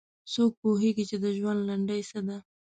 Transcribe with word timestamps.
څوک 0.33 0.51
پوهیږي 0.61 1.03
چې 1.09 1.17
د 1.23 1.25
ژوند 1.37 1.59
لنډۍ 1.69 2.01
څه 2.09 2.19
ده 2.27 2.37